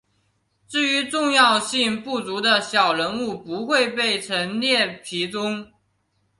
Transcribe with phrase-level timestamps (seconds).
[0.67, 5.71] 至于重要性不足的小人物不会被陈列其中。